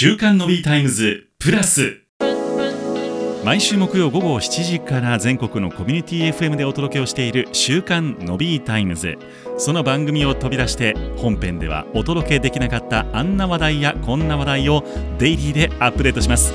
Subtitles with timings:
[0.00, 2.02] 週刊のビータイムズプラス。
[3.44, 9.18] 毎週木曜午後7時から全国のコミュニティ FM でお届けをしている週刊のビータイムズ。
[9.56, 14.84] その番組を飛び出して本編ではお届けできなかったあんな話題やこんな話題を
[15.18, 16.52] デイリーでアップデートします。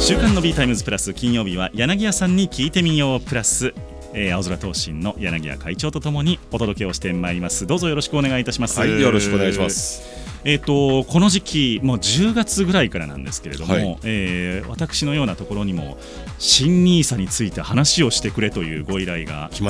[0.00, 3.72] 週刊の B タイムズプラス金曜日は柳谷さんに聞いてみようプラス。
[4.12, 7.64] えー、あおぞら投信の柳谷会長とともにお届けをしてまいります。
[7.64, 8.80] どうぞよろしくお願いいたします。
[8.80, 10.23] はいよろしくお願いします。
[10.46, 15.96] えーと、この時期、もう10月ぐらいからなんですけれども、はい、えー、私のようなところにも
[16.38, 19.64] 新ニーサについて話をしてくれというご依頼が多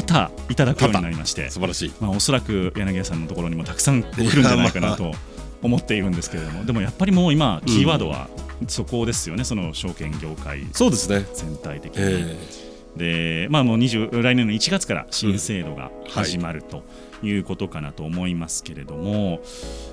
[0.00, 5.14] 々いただくようになりまして素晴らしい、まあ、おそらく柳家さんのところにもたくさん来るんじゃないかなと
[5.62, 8.28] 思っているんですけれども、でもやっぱりもう今、キーワードは
[8.66, 11.26] そこですよね、うん、その証券業界そうですね。
[11.34, 12.02] 全体的に。
[12.02, 16.82] えーでまあ、もう20来年の1月から新制度が始まると
[17.22, 19.40] いうことかなと思いますけれども、はい、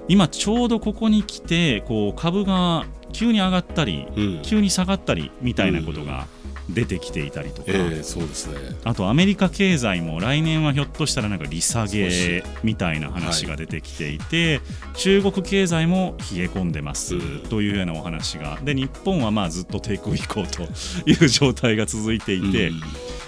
[0.08, 6.28] 今、ちょうどここに来てこう株が急に上がったり、うん、急に下がったりみたいなことが
[6.70, 14.62] 出てきていたりとか、えー、そうですね、あとアメリカ経済も来年はひょっとしたらなんか利下げみたいな話が出てきていて、は
[14.94, 17.18] い、中国経済も冷え込んでます
[17.50, 18.60] というようなお話が。
[18.64, 20.64] で日本はまあずっと低空飛行と
[21.06, 22.70] いう状態が続いていて。
[22.70, 22.82] うん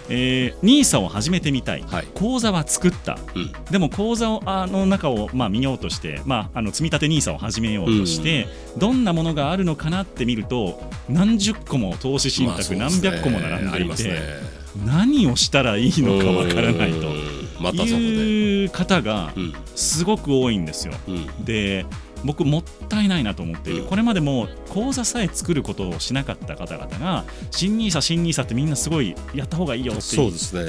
[0.10, 14.20] えー、NISA を始めてみたい、はい、口座は作った、うん、でも口座をあの中を、まあ、見ようとして、まあ、あの積み立て NISA を始めようとして、うん、どんなものがあるのかなって見ると何十個も投資信託、まあね、何百個も並んでいて、ね、
[14.86, 17.08] 何をしたらいいのかわからないと
[17.86, 19.34] いう方が
[19.76, 20.94] すごく多いんですよ。
[21.44, 21.86] で
[22.24, 30.18] 僕もったいないなと思っている、うん、これまでも口座さえ作ることをしなかった方々が新 NISA 新 NISA ってみんなすごいやった方がいいよって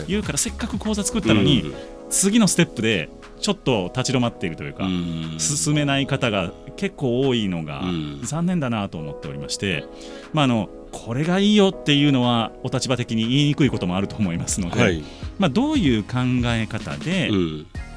[0.07, 1.75] 言うからせっかく口座作ったのに、うん、
[2.11, 3.09] 次のステップで
[3.41, 7.83] ちょっと立ち止まっているというか、うん、進めない方が結構多いのが
[8.23, 9.85] 残念だなと思っておりまして、
[10.33, 15.03] まあ、あのこれがいいよっていうのはお立場的に言いにくいこともあると思いますので、はい、
[15.39, 17.31] まあ、どういう考え方で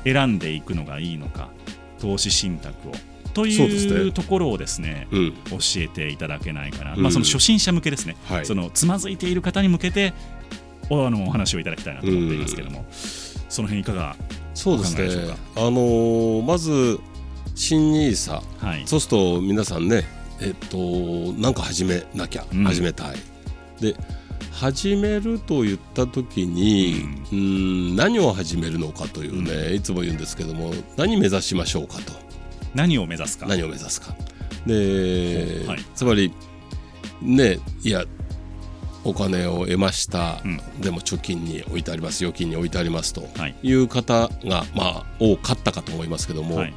[0.03, 1.49] 選んでいくのがいいのか
[1.99, 3.12] 投資信託を。
[3.33, 10.13] というところをですね、うん、教えていただけないかな、うん、まあ、その初心者向けですね、はい、そのつまずいている方に向けて
[10.89, 14.15] おあのお話をいただきたいなと思っていますけれども、うん、その辺いかが
[14.53, 16.99] そうですね、あのー、まず
[17.55, 20.03] 新ニーサ、はい、そうすると皆さんね
[20.41, 20.77] えっと
[21.39, 23.15] なんか始めなきゃ、始めたい。
[23.79, 23.95] で
[24.51, 32.13] 始めると言った時に、うん、何を始めるのかというね、いつも言うんですけども何目指しましょうかと
[32.73, 33.45] 何を目指すか。
[33.47, 34.15] 何を目指すか。
[34.65, 36.33] で、はい、つまり
[37.21, 38.05] ねいや
[39.03, 42.23] お金を得ました、うん、でも貯金に置いてあります。
[42.23, 43.27] 預金に置いてありますと。
[43.61, 43.73] い。
[43.73, 46.73] う方が、まあ、多かったかと思いますけども、はい、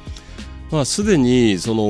[0.71, 1.83] まあ、すでにその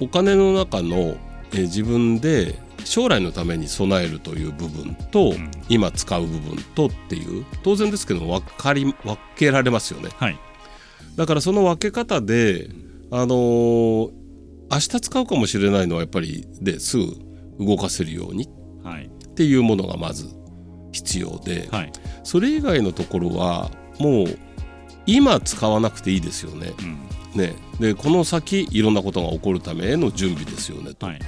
[0.00, 1.16] お金の中の
[1.54, 10.38] え自分で将来のために備えるという部分と、うん、今使う部分とっていう当然ですけど分かり分けられますよね、はい、
[11.16, 12.68] だからその分け方で
[13.12, 14.10] あのー、
[14.70, 17.14] 明日使うかもしれないのはやっぱりですぐ
[17.60, 18.48] 動かせるように。
[19.32, 20.28] っていうものがまず
[20.92, 21.92] 必要で、はい、
[22.22, 24.38] それ以外のところはもう
[25.06, 26.74] 今使わなくていいですよね。
[27.34, 27.54] うん、ね。
[27.80, 31.06] でこの先いろんなことが起こるための準備ですよねと。
[31.06, 31.18] はい、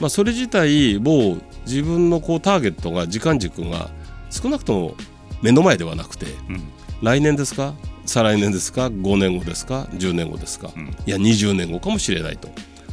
[0.00, 3.90] まあ、それ自体もう自分のこうターゲットが時間軸が
[4.30, 4.94] 少なくとも
[5.42, 6.62] 目の前ではなくて、うん、
[7.02, 7.74] 来年ですか？
[8.04, 12.48] 再来年ですか？5年後ですか？10年後ですか、うん、いや20年後かもしれないと。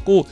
[0.06, 0.26] こう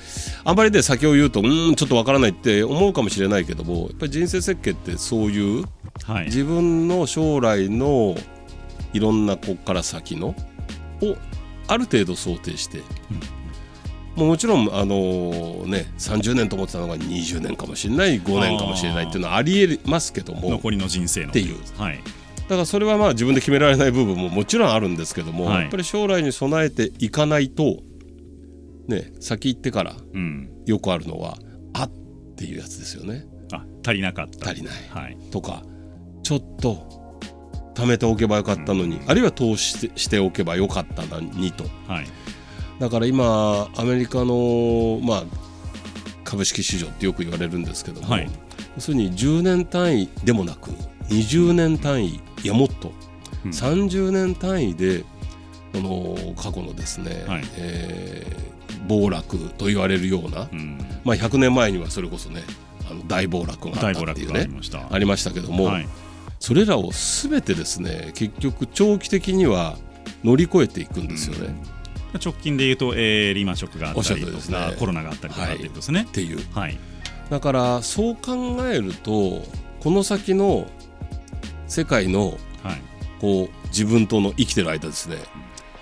[0.44, 5.66] あんまりで先を言うとうんちょっとわからないって思うかもしれないけどもやっぱり人生設計ってそういう、
[6.04, 8.16] はい、自分の将来の
[8.94, 10.36] いろんなここから先のを
[11.68, 12.82] ある程度想定して、
[14.18, 22.00] うん、もちろんあのね30年と思ってたのが20年かもしれない5年かもしれないっていうのはありえますけども残りの人生のっていう、はい、
[22.48, 27.82] だからそれはまあ自分で決められない部分ももちろんあるんですけども、はい、やっぱり将来に備えていかないと、
[28.88, 29.96] ね、先行ってから
[30.66, 31.38] よくあるのは、
[31.76, 31.92] うん、あっ
[32.38, 33.26] ていうやつですよね。
[33.52, 34.50] あ足りなかった。
[34.50, 35.64] 足りない、はい、とか
[36.24, 36.98] ちょっと
[37.76, 42.08] 貯めておけばよかったのに、うん、あるいは投資してしておけばよかったのにと、はい、
[42.80, 45.24] だから今アメリカの、まあ、
[46.24, 48.30] 株式市場ってよく言われるんですけども、はい、
[48.76, 50.72] 要するに10年単位でもなく
[51.10, 52.92] 20年単位いやもっと、
[53.46, 55.04] うん、30年単位で
[55.74, 62.44] この過去のですね、はい、えー、暴落と言われるような、うん、まあ、100年前にはそれこそね
[62.90, 64.42] あの大暴落があったっていうね
[64.90, 65.32] ありました。
[65.32, 65.88] けども、はい、
[66.40, 69.78] それらを全てですね結局長期的には
[70.24, 71.56] 乗り越えていくんですよね。
[72.24, 76.00] 直近でいうと、えー、リーマンショックがあったりとか、ね、コロナがあったりとかっていうことですね。
[76.00, 76.78] はい、っていう、はい、
[77.30, 79.42] だからそう考えると
[79.82, 80.68] この先の
[81.68, 82.82] 世界の、はい、
[83.20, 85.18] こう自分との生きてる間ですね。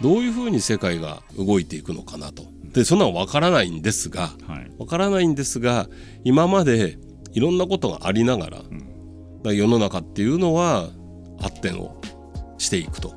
[0.02, 2.44] どういうふうに世界が動いていくのかなと。
[2.74, 5.88] でそんなの分からないんですが、はい、分からないんですが
[6.26, 6.98] 今まで
[7.32, 10.90] いろんなことがありながらうん、ら世の中っていうのは
[11.40, 11.96] 発展を
[12.58, 13.14] していくと、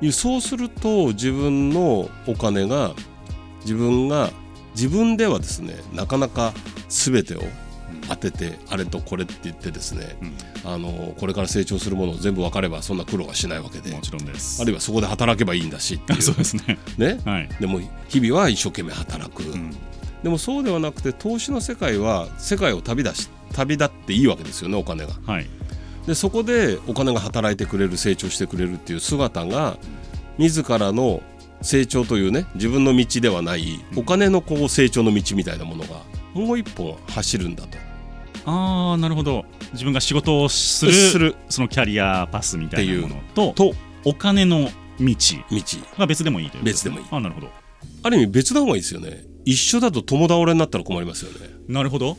[0.00, 2.94] うん、そうすると自分のお金が
[3.60, 4.30] 自分が
[4.74, 6.54] 自分ではですねなかなか
[6.88, 7.42] 全てを
[8.08, 10.16] 当ててあれとこれって言ってですね、
[10.64, 14.60] うん、あのこれから成長するものを全部分かればそんな苦労はしないわけでもちろんです。
[14.62, 16.22] あるいはそこで働けばいいんだしっていう。
[16.22, 16.78] そうですね。
[16.98, 19.74] ね、はい、でも日々は一生懸命働く、うん、
[20.22, 25.14] でもそうではなくて投資の世界は世界を旅立し旅立っていいわけですよねお金が。
[25.26, 25.46] はい。
[26.06, 29.78] でそこでお金が働いてくれる成長してくれるっていう姿が
[30.36, 31.22] 自らの
[31.62, 36.02] 成長というね自分の道ではないお金のこう成長の道みたいなものが
[36.34, 37.83] もう一本走るんだと。
[38.46, 39.44] ああなるほど。
[39.72, 43.74] 自分が仕事をするそのキャリアパスみたいなものとと
[44.04, 44.70] お金の
[45.00, 45.14] 道。
[45.50, 45.62] 道。
[45.98, 47.06] が別でもいいという別でもいい。
[47.10, 47.48] あなるほど。
[48.02, 49.24] ある意味別の方がいいですよね。
[49.44, 51.48] 一緒だと共倒れになったら困りますよね。
[51.68, 52.16] なるほど。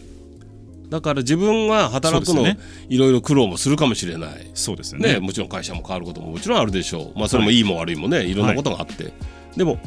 [0.89, 2.45] だから自分が働くの
[2.89, 4.51] いろいろ苦労もするかもしれない。
[4.53, 7.59] そうですよね、ね、もちろん会社も変わることももちろんあるでしょう、まあ、それもい。
[7.59, 9.13] いも悪いもね、はい、いろんなことがあって、はい、
[9.57, 9.79] でも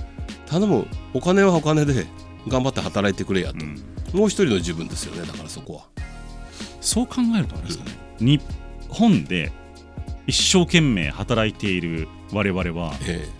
[0.46, 2.06] 頼むお金はお金で
[2.48, 5.86] 頑張って働いてくれやと、うん、もう一人の自分ですよねだからそこは
[6.88, 7.90] そう考えるとあれですかね、
[8.20, 8.42] うん、日
[8.88, 9.52] 本で
[10.26, 13.38] 一生懸命働いている我々は、ええ。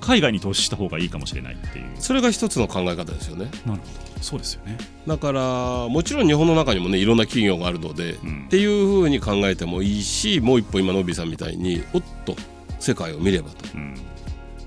[0.00, 1.86] 海外に投資した方がいいかもしれないっていう。
[1.98, 3.50] それが一つの考え方ですよね。
[3.64, 4.22] なるほど。
[4.22, 4.76] そうですよね。
[5.06, 12.36] だからもちろん日本の中にもねいろんな企業があるので、うん、っていうふうに考えてもいいしもう一歩今のびさんみたいにおっと
[12.78, 13.64] 世界を見ればと。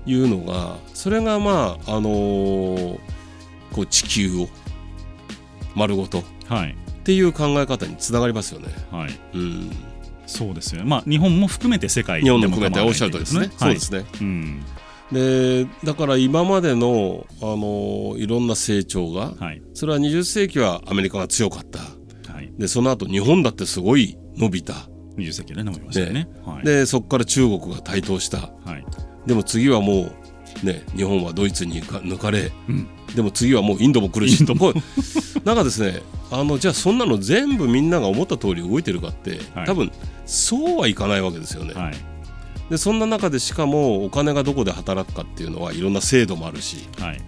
[0.06, 2.98] いうのが、それがまああのー、
[3.72, 4.48] こう地球を
[5.74, 6.74] 丸ごと、はい、
[7.08, 8.68] っていう考え方につながりますよね。
[8.90, 9.70] はい、うん。
[10.26, 10.86] そうですよね。
[10.90, 13.40] まあ日本も含めて世界日本も含めておっしゃるとりですね。
[13.40, 14.04] はい、そうですね。
[14.20, 14.62] うん。
[15.10, 21.78] でだから今までのあのいろんな成長が、はい、それは20世紀はアメリカが強かった、
[22.30, 24.74] はい、でその後日本だってすごい伸びた。
[25.16, 28.84] 20世紀ね伸びましたね、はい、でそこから中国が台頭した、はい、
[29.26, 30.10] でも次はも
[30.62, 39.90] うね日本はドイツに抜かれ、うん、でも次はもうインドも来るしなんかですねあのじゃあそんなの全部みんなが思った通り動いてるかって、はい、多分
[40.26, 41.74] そうはいかないわけですよね。
[41.74, 41.94] はい。
[42.70, 47.20] でそんな中でしかもお金がどこで働くかっていうのはいろんな制度もあるし、はい、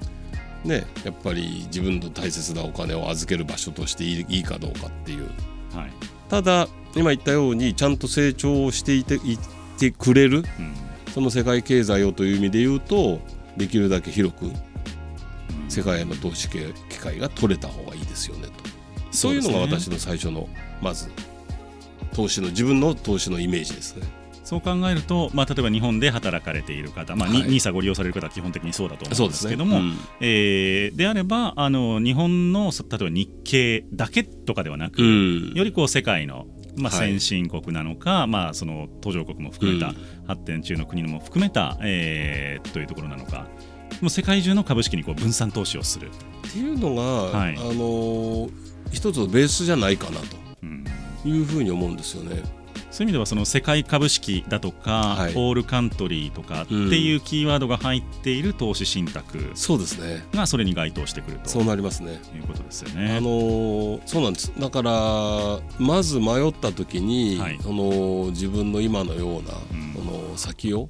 [0.65, 5.31] ね、やっぱり自分の大切なお金を預ける場所としていいかどうかっていう、
[5.75, 5.93] はい、
[6.29, 9.39] ただ今言ったようにちゃんと成長していてい
[9.79, 10.45] てくれる、うん、
[11.15, 13.21] その世界経済をという意味で言うと
[13.57, 14.51] できるだけ広く
[15.69, 18.70] 世界への投資機会が取れた方がいいですよねと
[19.11, 20.49] そういうのが私の最初の
[20.81, 21.09] まず
[22.15, 24.07] 投資の自分の投資のイメージですね。
[24.51, 29.89] そう考えると、まあ、例えば日本で働かれている方、まあはい、NISA ご利用される方は基本的にそうだと思うんですけども、で、ね。
[29.91, 36.47] うん、えー、であればあの日本の例えば日系だけとかではなく、うん、よりこう世界の
[36.77, 39.97] まあ、先進国なのか、はい、まあ、その途上国も含めた、うん、
[40.27, 43.49] 発展中の国も含めた、えー、というところなのか
[44.01, 48.51] もう世界中の株式にこう分散投資をするっていうのが、はい、あのー、
[48.93, 52.43] 一つのベースじゃないかなというふうに思うんですよね。
[52.91, 60.25] そういう意味ではその世界株式だとか、はい、オールカントリーとかっていうキーワードが入っている投資信託そうですね。
[60.35, 62.21] がそれに該当してくるとそうなりますね。
[62.35, 63.17] いうことですよね。
[63.17, 64.53] あのそうなんです。
[64.59, 70.89] だからまず迷った時に、はい、その自分の今のような、うん、の先を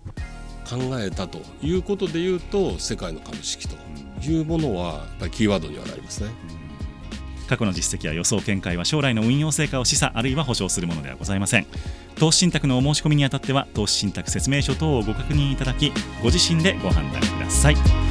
[0.70, 3.76] 考えたということでいうと世界の株式と
[4.22, 6.30] いうものはやっぱりキーワードにはなりますね。
[6.54, 6.60] うん
[7.50, 11.66] 過去の実績や予想見解は将来の運用成果を示唆あるいは保証するものではございません
[12.14, 18.09] 投資信託のお申し込みにあたっては投資信託説明書等をご確認いただきご自身でご判断ください